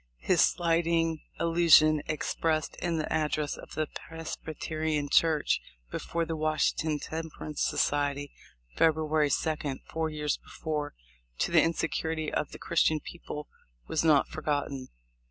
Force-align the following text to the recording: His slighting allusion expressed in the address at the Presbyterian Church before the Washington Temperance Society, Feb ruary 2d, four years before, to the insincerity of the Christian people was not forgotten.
His 0.17 0.41
slighting 0.41 1.19
allusion 1.37 2.01
expressed 2.07 2.75
in 2.77 2.97
the 2.97 3.13
address 3.13 3.55
at 3.55 3.69
the 3.73 3.85
Presbyterian 4.09 5.09
Church 5.09 5.61
before 5.91 6.25
the 6.25 6.35
Washington 6.35 6.97
Temperance 6.97 7.61
Society, 7.61 8.31
Feb 8.75 8.95
ruary 8.95 9.29
2d, 9.29 9.83
four 9.85 10.09
years 10.09 10.37
before, 10.37 10.95
to 11.37 11.51
the 11.51 11.61
insincerity 11.61 12.33
of 12.33 12.49
the 12.51 12.57
Christian 12.57 12.99
people 12.99 13.47
was 13.85 14.03
not 14.03 14.27
forgotten. 14.27 14.87